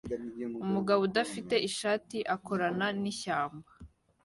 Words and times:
Umugabo 0.65 0.99
udafite 1.09 1.55
ishati 1.69 2.17
akorana 2.35 2.87
nishyamba 3.01 3.69